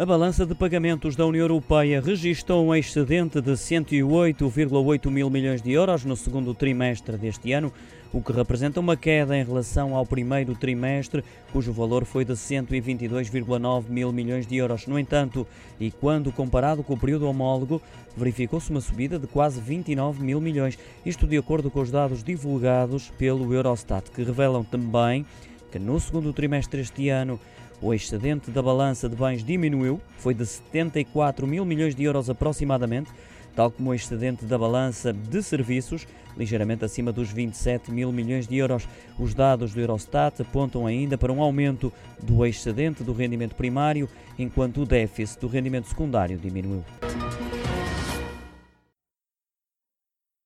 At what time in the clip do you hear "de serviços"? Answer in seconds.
35.12-36.06